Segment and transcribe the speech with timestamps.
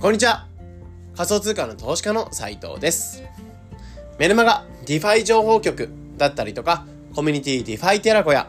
[0.00, 0.46] こんにちは。
[1.16, 3.24] 仮想通貨の投資家の斉藤です。
[4.16, 6.86] メルマガ DeFi 情報局だったりとか、
[7.16, 8.48] コミュニティ DeFi テラコや、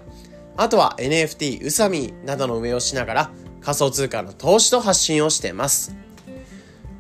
[0.58, 3.32] あとは NFT ウサミなどの運営をしながら
[3.62, 5.96] 仮想通貨の投資と発信をしています。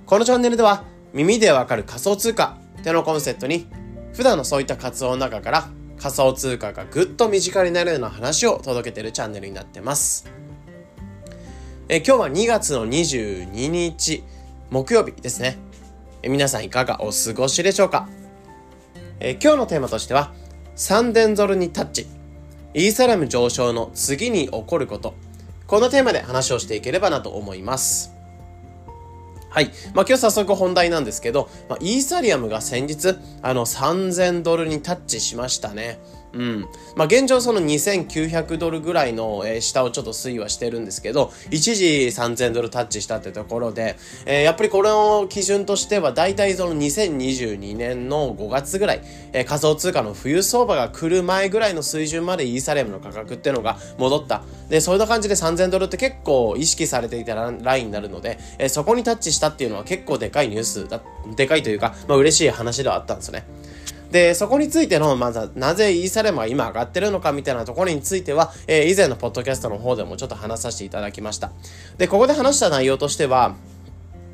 [0.07, 3.68] このチャンネルでは耳でわかる仮想通貨ってのコンセプトに
[4.16, 5.70] 普段のそういった活動の中から
[6.00, 10.25] 仮想通貨がぐっと身近になるような話を届けているチャンネルになってます。
[11.88, 14.23] え今日は2月の22日
[14.72, 15.58] 木曜日ですね。
[16.22, 18.08] え皆さんいかがお過ごしでしょうか、
[19.20, 20.34] え今日のテーマとしては
[20.76, 22.08] 3000ドルにタッチ
[22.73, 25.16] イーサラム上昇の次に起こること
[25.66, 28.14] このテーマで話をしていければなと思います。
[29.50, 29.72] はい。
[29.95, 36.00] まあ、今日早速本題なんですけど、まあ、イーサリアムが先日、あの、3000ドルにタッチしましたね。
[36.33, 36.61] うん。
[36.95, 49.02] まあ、現状その2900ドルぐらいの、下をちょっと推移はしてるんですけど、一時3000ドルタッチしたってところで、えー、やっぱりこれの基準としては、大体その2022年の5月ぐらい、
[49.33, 54.43] えー、仮想通貨の冬相場が来る前ぐらいの水準までイーサレムの価格っていうのが戻った。
[54.69, 61.02] で、そういう感じで3000ドルって結構意識されていたラインになるので、えー、そこにタッチしたっていうのは結構でかいニュースだ、
[61.36, 63.45] でかいというか、まあ嬉しい話ではあったんですよね。
[64.11, 71.52] で、そこについての、まず、なぜイーサレムが今上がってるのかみたいなところについては、えー、以前のポッドキャストの方でもちょっと話させていただきました。
[71.97, 73.55] で、ここで話した内容としては、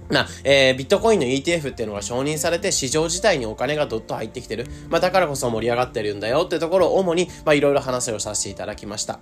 [0.09, 4.67] まあ、えー、ビットコインの ETF っていうのが承認されて市場自体にお金がどっと入ってきてる。
[4.89, 9.19] まあ、だからこそ盛り上がってるんだよってところを主に、まあ、いろいろ話をさせていただきました。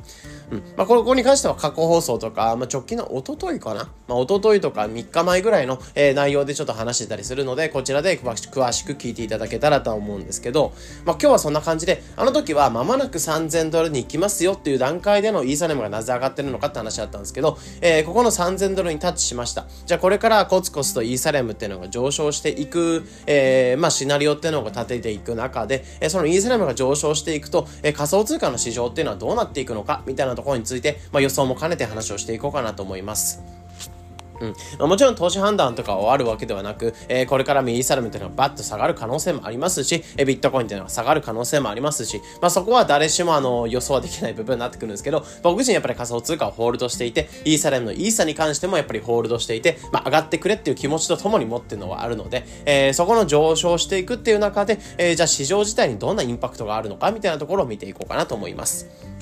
[0.51, 0.63] うん。
[0.75, 10.73] まあ、ここに関しては過去放送とか、まあ、直近の一昨日かなまあ、一昨日とか3日前ぐらいの、えー、内容でちょっと話してたりするので、こちらで詳しく聞いていただけたらとは思うんですけど、
[11.05, 19.65] まあ、今日はそんな感じで、あの時は間もなく3000ドルに行きますよっていう段階でのイーサレムがなぜ上がってるのかって話だったんですけど、えー、ここの3000ドルにタッチしました。
[19.85, 33.62] じゃあこれからコツコスとイーサレムっていうのが上昇していく、えー、まあ、シナリオっていうのが立てていく中で、えそのイーサリアムが上昇していくと、え仮想通貨の市場っていうのはどうなっていくのか、みたいなところについて、まあ、予想も兼ねて話をしていこうかなと思います。
[34.39, 34.49] うん
[34.79, 59.12] まあ、もちろん投資判断とかはあるわけではなく、えー、これからミーサルムというのがバッと下がる可能性もありますし、えー、ビットコインというのが下がる可能性もありますし、まあ、そこは誰しもあの予想はできない部分になってくるんですけど、僕自身やっぱり仮想通貨をホールドしていて、イーサレムのイーサに関してもやっぱりホールドしていて、まあ、上がってくれっていう気持ちとともに持ってるのはあるので、えー、そこの上昇していくっていう中で、えー、じゃあ市場自体にどんなインパクトがあるのかみたいなところを見ていこうかなと思います。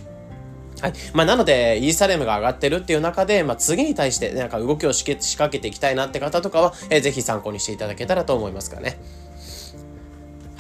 [0.82, 0.94] はい。
[1.14, 8.98] まあ、なので、イーサレムが上がってるっていう中で、まあ、次に対して、なんか動きを仕掛けていきたいなって方とかは、えー、ぜひ参考にしていただけたらと思いますからね。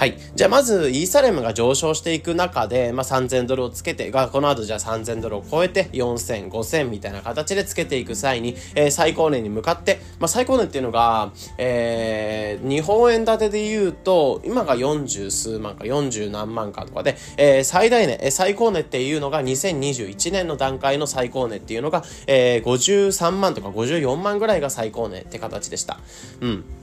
[0.02, 0.18] はい。
[0.34, 26.00] じゃあまず、イーサレムが上昇していく中で、まあ、3000ドルをつけて、が、この後じゃあ3000ドルを超えて、4000、5000みたいな形でつけていく際に、えー、最高値に向かって、まあ、最高値っていうのが、えー、日本円建てで言うと、今が40数万か40何万かとかで、えー、最大値、最高値っていうのが2021年の段階の最高値っていうのが、えー、53万とか54万ぐらいが最高値って形でした。
[26.40, 26.81] うん。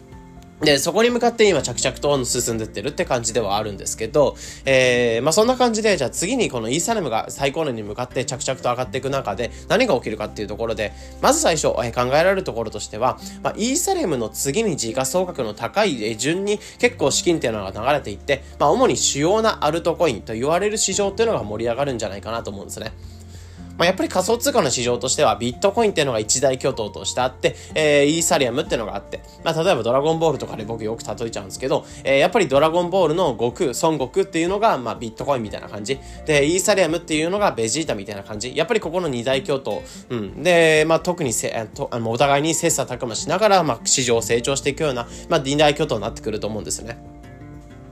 [0.60, 10.92] で、そこに向かって今着々と進んでってるって感じではあるんですけど、えー、まあそんな感じで、じゃあ次にこのイーサレムが最高値に向かって着々と上がっていく中で何が起きるかっていうところで、
[11.22, 22.92] まず最初、えー、考えられるところとしては、まあイーサレムの次に時価総額の高い順に結構資金っていうのが流れていって、まあ主に主要なアルトコインと言われる市場っていうのが盛り上がるんじゃないかなと思うんですね。
[23.78, 35.98] まあ、やっぱり仮想通貨の市場としてはビットコインっていうのが一大巨頭としてあって、えー、イーサリアムっていうのがあって、まあ、例えばドラゴンボールとかで僕よく例えちゃうんですけど、えー、やっぱりドラゴンボールの悟空、孫悟空っていうのが、まあ、ビットコインみたいな感じ。
[36.26, 38.54] で、イーサリアムっていうのがベジータみたいな感じ。
[38.56, 39.82] やっぱりここの二大巨頭。
[40.10, 40.42] うん。
[40.42, 47.17] で、まあ、特にせ、とあのお互いに切磋琢磨しながら、まあ、市場を成長していくような、まあ、二大巨頭になってくると思うんですよね。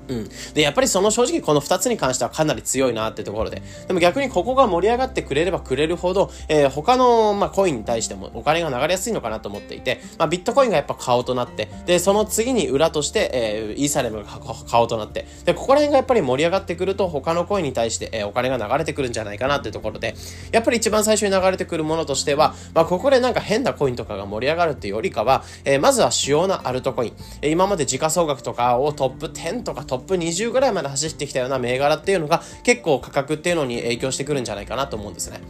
[0.08, 0.28] うん。
[0.54, 3.62] で、やっぱりその正直この2つに関してはかなり強いなってところで。
[3.86, 14.24] でも逆にここが盛り上がってくれればくれるほど、えー、他の、まあ、コインに対してもお金が流れやすいのかなと思っていて、まあ、ビットコインがやっぱ顔となって、で、その次に裏として、えー、イーサレムが
[14.68, 20.14] 顔となって、で、ここら辺がやっぱり盛り上がってくると他のコインに対して、えー、お金が流れてくるんじゃないかなってところで、
[20.52, 27.12] やっぱり一番最初に流れてくるものとしては、まあ、ここでなんか変なコインとかが盛り上がるっていうよりかは、えー、まずは主要なアルトコイン、
[27.42, 35.40] えー、今まで時価総額とかをトップ10とかトップトップ20ぐらいまで走ってきたような銘柄っていうのが結構価格っていうのに影響してくるんじゃないかなと思うんですね。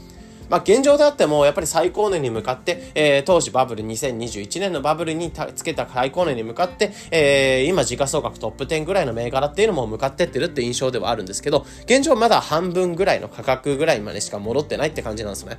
[0.48, 15.58] まあ、現状であっても、やっぱり最高値に向かって、えー、当時バブル、2021年のバブルにつけた最高値に向かって、えー、今時価総額トップ10ぐらいの銘柄っていうのも向かってってるって印象ではあるんですけど、現状まだ半分ぐらいの価格ぐらいまでしか戻ってないって感じなんですね。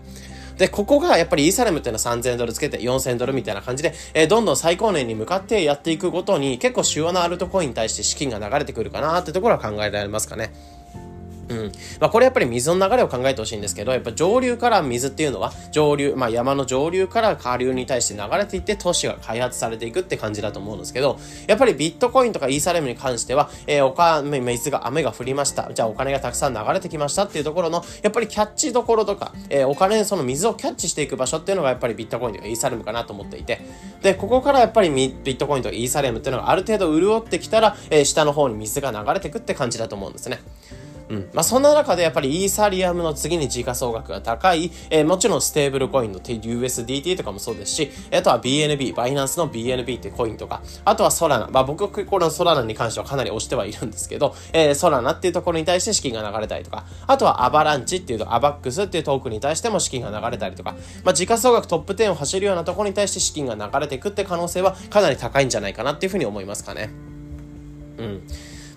[0.57, 10.51] で、ここがやっぱりイーサレムっていうのは3000ドルつけて4000ドルみたいな感じで、えー、どんどん最高年に向かってやっていくごとに結構主要なアルトコインに対して資金が流れてくるかなってところは考えられますかね。
[11.49, 11.71] うん。
[11.99, 25.71] まあ、これやっぱり水の流れを考えてほしいんですけど、やっぱ上流から水っていうのは、上流、まあ、山の上流から下流に対して流れていって、都市が開発されていくって感じだと思うんですけど、やっぱりビットコインとかイーサレムに関しては、えー、お金、水が、雨が降りました。
[25.73, 33.61] じゃあお金がたくさん流れてきましたっていうところの、やっぱりキャッチどころとか、えー、お金、その水をキャッチしていく場所っていうのがやっぱりビットコインとかイーサレムかなと思っていて、
[34.01, 40.39] で、ここからやっぱりビットコインとかイーサレムっていうのがある程度潤ってきたら、えー、下の方に水が流れていくって感じだと思うんですね。
[41.09, 41.29] うん。
[41.33, 51.47] まあ、そんな中でやっぱりイーサリアムの次に時価総額が高い、えー、もちろんステーブルコインの USDT とかもそうですし、あとは BNB、バイナンスの BNB ってコインとか、あとはソラナ。
[51.47, 66.89] まあ、僕このソラナに関してはかなり推してはいるんですけど、えー、ソラナっていうところに対して資金が流れたりとか、あとはアバランチっていうと、アバックスっていうトークに対しても資金が流れたりとか、まあ、時価総額トップ10を走るようなところに対して資金が流れていくって可能性はかなり高いんじゃないかなっていうふうに思いますかね。
[67.97, 68.21] うん。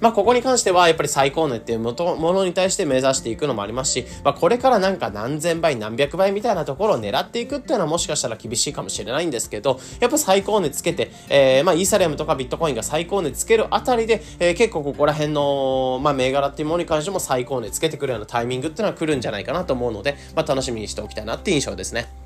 [0.01, 22.20] まあ、ここに関しては、やっぱり最高値っていうものに対して目指していくのもありますし、まあ、これからなんか何千倍、何百倍みたいなところを狙っていくっていうのはもしかしたら厳しいかもしれないんですけど、やっぱ最高値つけて、えー、まあ、イーサリアムとかビットコインが最高値つけるあたりで、えー、結構ここら辺の、まあ、銘柄っていうものに関しても最高値つけてくるようなタイミングっていうのは来るんじゃないかなと思うので、まあ、楽しみにしておきたいなっていう印象ですね。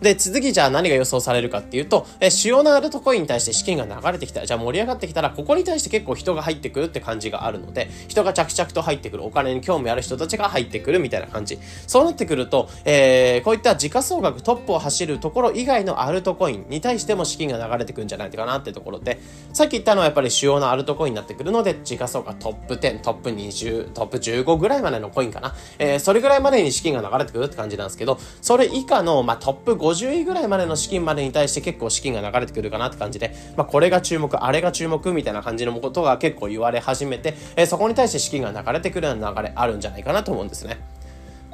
[0.00, 11.58] で、次じゃあ何が予想されるかっていうと、え主要なアルトコインに対して資金が流れてきたら、じゃあ盛り上がってきたら、ここに対して結構人が入ってくるって感じがあるので、人が着々と入ってくる、お金に興味ある人たちが入ってくるみたいな感じ。
[11.86, 19.20] そうなってくると、えー、こういった時価総額トップを走るところ以外のアルトコインに対しても資金が流れてくるんじゃないかなってところで、
[19.52, 25.54] さっき言ったのはやっぱり主要なアルトコインになってくるので、時価総額トップ10、トップ20、トップ15ぐらいまでのコインかな。
[25.78, 40.78] えー、それぐらいまでに資金が流れてくるって感じなんですけど、それ以下の、まあ、トップ50 50位ぐらいまでの資金までに対して結構資金が流れてくるかなって感じで、まあ、これが注目、あれが注目みたいな感じのことが結構言われ始めて、え、そこに対して資金が流れてくるような流れあるんじゃないかなと思うんですね。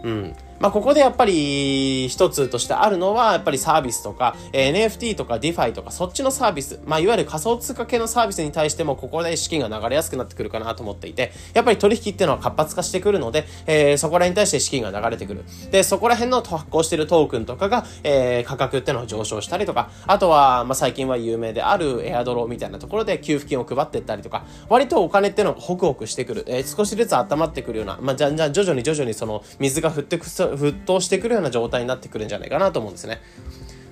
[0.03, 0.37] うん。
[0.59, 15.45] まあ、ここでやっぱり一つとしてあるのは、やっぱりサービスとか、え、NFT とか DeFi とかそっちのサービス、まあ、いわゆる仮想通貨系のサービスに対しても、ここで資金が流れやすくなってくるかなと思っていて、やっぱり取引っていうのは活発化してくるので、えー、そこら辺に対して資金が流れてくる。
[15.71, 33.21] で、そこら辺の発行してるトークンとかが、えー、価格っていうのが上昇したりとか、あとは、まあ、最近は有名であるエアドローみたいなところで給付金を配っていったりとか、割とお金っていうのがホクホクしてくる、えー、少しずつ温まってくるような、まあ、じゃんじゃん徐々に徐々にその水が降ってく、沸騰してくるような状態になってくるんじゃないかなと思うんですね。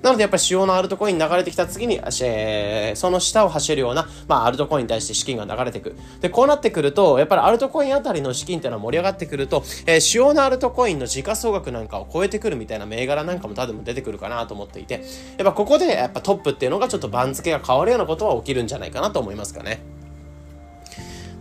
[0.02, 5.96] なのでやっぱり主要なアルトコイン流れてきた次に、えー、その下を走るような、まあ、アルトコインに対して資金が流れてく。
[6.20, 15.02] で、こうなってくると、やっぱりアルトコインあたりの資金っていうのは盛り上がってくると、えー、主要なアルトコインの時価総額なんかを超えてくるみたいな銘柄なんかも多分出てくるかなと思っていて、
[15.38, 19.93] やっぱここでやっぱトップっていうのがちょっと番付が変わるようなことは起きるんじゃないかなと思いますかね。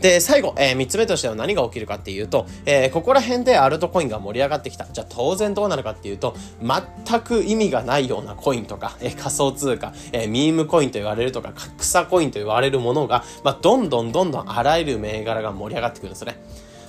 [0.04, 4.86] で、最後、えー、3つ目としては何が起きるかっていうと、えー、ここら辺でアルトコインが盛り上がってきた。
[4.92, 16.36] じゃあ当然どうなるかっていうと、全く意味がないようなコインとか、えー、仮想通貨、えー、ミームコインと言われるとか、格差コインと言われるものが、まあ、どんどんどんどんあらゆる銘柄が盛り上がってくるんですね。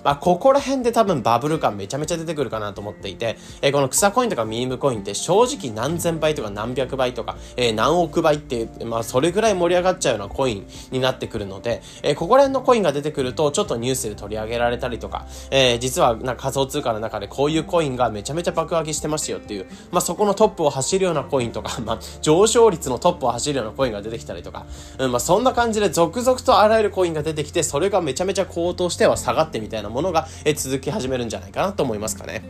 [0.04, 24.66] まあ、ここら辺で多分バブル感めちゃめちゃ出てくるかなと思っていて、えー、この草コインとかミームコインって正直何千倍とか何百倍とか、えー、何億倍って、まあ、それぐらい盛り上がっちゃうようなコインになってくるので、えー、ここら辺のコインが出てくると、ちょっとニュースで取り上げられたりとか、えー、実はなんか仮想通貨の中でこういうコインがめちゃめちゃ爆上げしてますよっていう、まあ、そこのトップを走るようなコインとか、 まあ、上昇率のトップを走るようなコインが出てきたりとか、
[24.98, 32.42] うん、まあ、そんな感じで続々とあらゆるコインが出てきて、それがめちゃめちゃ高騰しては下がってみたいなものが、え、続き始めるんじゃないかなと思いますかね。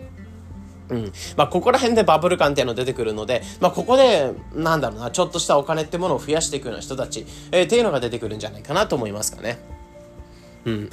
[0.88, 1.12] うん。
[1.36, 9.73] まあ、ここら辺でバブル感っていうの出てくるので、まあ、ここで、なんだろうな、ちょっとしたお金ってものを増やしていくような人たち、えー、っていうのが出てくるんじゃないかなと思いますかね。
[10.64, 10.90] うん。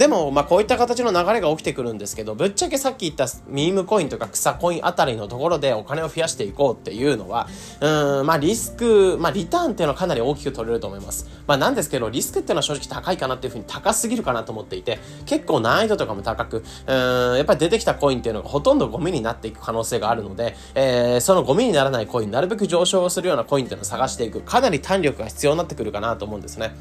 [0.00, 7.48] でも、まあ、こういった形の流れが起きてくるんですけど、ぶっちゃけさっき言ったミームコインとか草コインあたりのところでお金を増やしていこうっていうのは、
[7.82, 11.28] うん、まあ、リスク、まあ、リターンっていうのはかなり大きく取れると思います。
[11.46, 16.94] まあ、なんですけど、リスクっていうのは正直高いかなっていうふうに高すぎるかなと思っていて、結構難易度とかも高く、う
[17.34, 26.74] ん、やっぱり出てきたコインっていうのがほとんどゴミになっていく可能性があるので、えー、そのゴミにならないコイン、なるべく上昇するようなコインっていうのを探していく、かなり弾力が必要になってくるかなと思うんですね。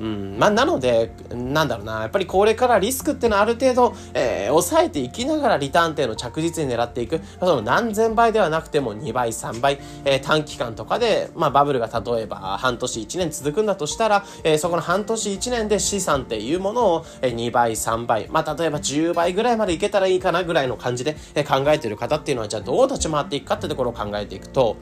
[0.00, 0.36] うん。
[0.38, 7.20] まあ、なので、なんだろうな、やっぱりこれからリスクっていうのはある程度、えー、抑えていきながらリターンっていうのを着実に狙っていく。
[7.40, 24.76] その何千倍ではなくても2倍、3倍、えー、短期間とかで、まあ、バブルが例えば半年、1年続くんだとしたら、えー、そこの半年、1年で資産っていうものを、えー、2倍、3倍、まあ、例えば10倍ぐらいまでいけたらいいかなぐらいの感じで、えー、考えてる方っていうのは、じゃあどう立ち回っていくかってところを考えていくと、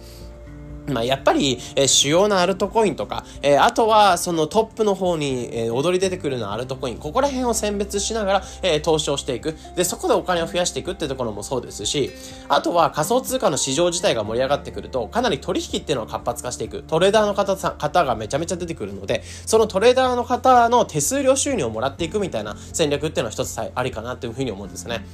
[0.89, 9.57] まあ、やっぱり、えー、主要なアルトコインとか、えー、あとはそのトップの方に、えー、踊り出てくるのアルトコイン、ここら辺を選別しながら、え、投資をしていく。
[9.75, 12.11] で、そこでお金を増やしていくってところもそうですし、
[12.49, 16.83] あとは仮想通貨の市場自体が盛り上がってくると、かなり取引っていうのは活発化していく。
[16.83, 25.05] トレーダーの方さ方がめちゃめちゃ出てくるので、そのトレーダーの方の手数料収入をもらっていくみたいな戦略っていうのは一つありかなというふうに思うんですね。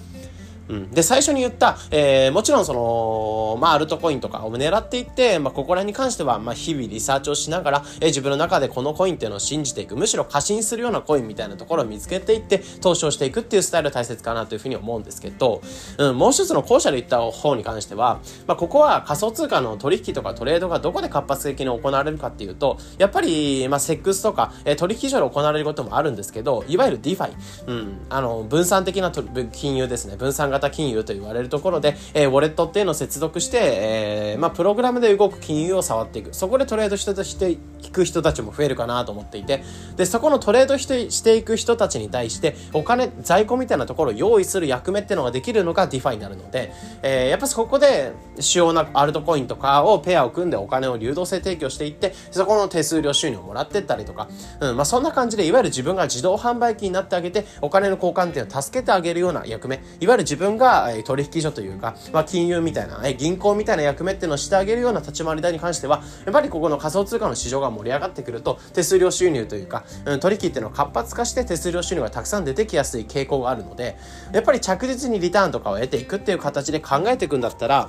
[0.69, 15.63] うん、で、最初に言った、えー、もちろんその、まあ、アルトコインとかを狙っていって、まあ、ここら辺に関しては、まあ、日々リサーチをしながら、えー、自分の中でこのコインっていうのを信じていく、むしろ過信するようなコインみたいなところを見つけていって、投資をしていくっていうスタイル大切かなというふうに思うんですけど、
[15.99, 27.33] うん、もう一つの後者で言った方に関しては、まあ、ここは仮想通貨の取引とかトレードがどこで活発的に行われるかっていうと、やっぱり、まあ、セックスとか、えー、取引所で行われることもあるんですけど、いわゆる DeFi、
[27.67, 36.35] うん、あの、分散的な金融ですね、分散型金融と言われるところで、えー、ウォレットっていうのを接続して、えー、まあ、プログラムで動く金融を触っていく。
[36.35, 37.57] そこでトレードしてしてい
[37.91, 39.63] く人たちも増えるかなと思っていて、
[39.97, 46.73] で、そこのトレードしてしていく人たちに対して、お金、在庫みたいなところを用意する役目っていうのができるのが DeFi になるので、
[47.03, 54.29] えー、やっぱそこで主要なアルトコインとかをペアを組んでお金を流動性提供していって、そこの手数料収入をもらってったりとか、
[54.61, 73.97] うん、まあ、そんな感じで、いわゆる自分が自動販売機になってあげて、お金の交換っていうのを助けてあげるような役目、いわゆる自分が、取引所というか、まあ、金融みたいな、銀行みたいな役目っていうのをしてあげるような立ち回り台に関しては、やっぱりここの仮想通貨の市場が盛り上がってくると、手数料収入というか、うん、取引っていうのを活発化して手数料収入がたくさん出てきやすい傾向があるので、
[74.33, 77.89] やっぱり着実にリターンとかを得ていくっていう形で考えていくんだったら、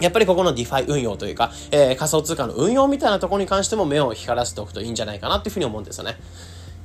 [0.00, 6.16] やっぱりここの DeFi 運用というか、えー、仮想通貨の運用みたいなところに関しても目を光らせておくといいんじゃないかなっていうふうに思うんですよね。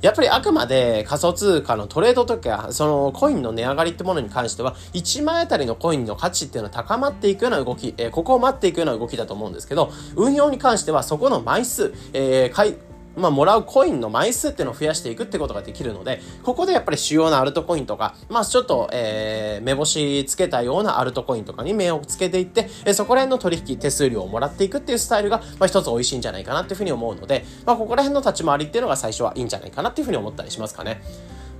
[0.02, 12.76] やっぱりあくまで仮想通貨のトレードとか、そのコインの値上がりってものに関しては、1枚あたりのコインの価値っていうのは高まっていくような動き、えー、ここを待っていくような動きだと思うんですけど、運用に関してはそこの枚数、えー、
[13.16, 31.00] まあ、もらうコインの枚数っていうのを増やしていくってことができるので、ここでやっぱり主要なアルトコインとか、まあ、ちょっと、えー、目星つけたようなアルトコインとかに目をつけていって、えー、そこら辺の取引手数料をもらっていくっていうスタイルが、まあ、一つ美味しいんじゃないかなっていうふうに思うので、まあ、ここら辺の立ち回りっていうのが最初はいいんじゃないかなっていうふうに思ったりしますかね。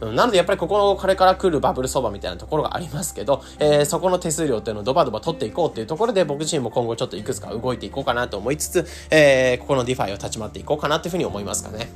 [0.00, 11.88] うん、なのでやっぱりここのこれから来るバブル相場みたいなところがありますけど、えー、そこの手数料っていうのをドバドバ取っていこうっていうところで僕自身も今後ちょっといくつか動いていこうかなと思いつつ、えー、ここの DeFi を立ち回っていこうかなっていうふうに思いますかね。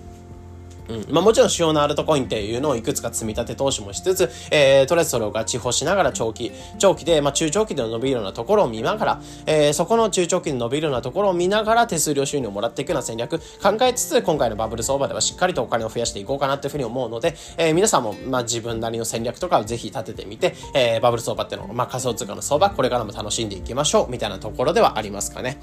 [0.90, 1.14] うん。
[1.14, 25.58] まあもちろん主要なアルトコインっていうのをいくつか積み立て投資もしつつ、えー、とりあえずそれをガチホしながら長期、長期で、まあ中長期で伸びるようなところを見ながら、えー、そこの中長期で伸びるようなところを見ながら手数料収入をもらっていくような戦略考えつつ、今回のバブル相場ではしっかりとお金を増やしていこうかなというふうに思うので、えー、皆さんも、まあ自分なりの戦略とかをぜひ立ててみて、えー、バブル相場っていうのを、まあ仮想通貨の相場、これからも楽しんでいきましょう、みたいなところではありますかね。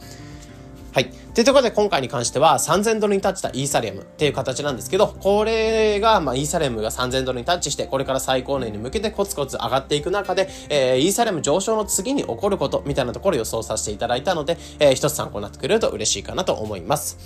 [0.93, 1.09] はい。
[1.33, 17.17] というところで今回に関しては3000ドルにタッチしたイーサリアムっていう形なんですけど、これが、まあ、イーサリアムが3000ドルにタッチして、これから最高年に向けてコツコツ上がっていく中で、えー、イーサリアム上昇の次に起こることみたいなところを予想させていただいたので、えー、一つ参考になってくれると嬉しいかなと思います。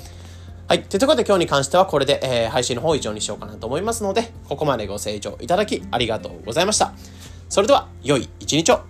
[0.68, 0.84] はい。
[0.84, 6.94] というところで今日に関してはこれで、えー、配信の方以上にしようかなと思いますので、ここまでご清聴いただきありがとうございました。
[7.50, 8.82] それでは、良い一日を